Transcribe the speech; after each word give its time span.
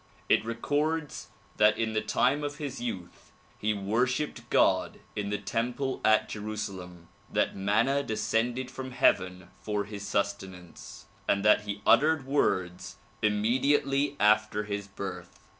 It 0.29 0.43
records 0.43 1.27
that 1.57 1.77
in 1.77 1.93
the 1.93 2.01
time 2.01 2.43
of 2.43 2.55
his 2.57 2.81
youth 2.81 3.31
he 3.59 3.71
worshipped 3.71 4.49
God 4.49 4.99
in 5.15 5.29
the 5.29 5.37
temple 5.37 6.01
at 6.03 6.27
Jerusalem; 6.27 7.07
that 7.31 7.55
manna 7.55 8.01
descended 8.01 8.71
from 8.71 8.93
heaven 8.93 9.49
for 9.59 9.83
his 9.83 10.01
sustenance 10.03 11.05
and 11.29 11.45
that 11.45 11.65
he 11.65 11.83
uttered 11.85 12.25
words 12.25 12.95
immediately 13.21 14.17
after 14.19 14.63
his 14.63 14.87
birth. 14.87 15.39